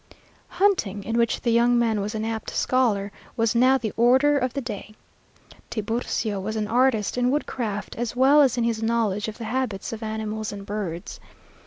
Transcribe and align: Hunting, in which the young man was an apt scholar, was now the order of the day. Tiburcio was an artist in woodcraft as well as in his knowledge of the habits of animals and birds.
Hunting, 0.47 1.03
in 1.03 1.15
which 1.15 1.41
the 1.41 1.51
young 1.51 1.77
man 1.77 2.01
was 2.01 2.15
an 2.15 2.25
apt 2.25 2.49
scholar, 2.49 3.11
was 3.37 3.53
now 3.53 3.77
the 3.77 3.93
order 3.95 4.35
of 4.35 4.53
the 4.53 4.59
day. 4.59 4.95
Tiburcio 5.69 6.39
was 6.39 6.55
an 6.55 6.67
artist 6.67 7.19
in 7.19 7.29
woodcraft 7.29 7.95
as 7.97 8.15
well 8.15 8.41
as 8.41 8.57
in 8.57 8.63
his 8.63 8.81
knowledge 8.81 9.27
of 9.27 9.37
the 9.37 9.43
habits 9.43 9.93
of 9.93 10.01
animals 10.01 10.51
and 10.51 10.65
birds. 10.65 11.19